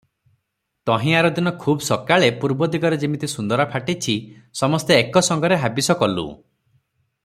ତହିଁ 0.89 1.11
ଆରଦିନ 1.17 1.53
ଖୁବ୍ 1.65 1.83
ସକାଳେ 1.89 2.29
ପୂର୍ବଦିଗରେ 2.43 2.99
ଯିମିତି 3.05 3.31
ସୁନ୍ଦରାଫାଟିଛି, 3.35 4.19
ସମସ୍ତେ 4.63 4.99
ଏକ 5.05 5.27
ସଙ୍ଗରେ 5.31 5.63
ହାବିସ 5.67 6.01
କଲୁଁ। 6.05 6.27